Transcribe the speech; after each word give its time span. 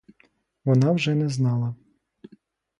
Вона 0.65 0.91
вже 0.91 1.15
не 1.15 1.29
знала. 1.29 1.75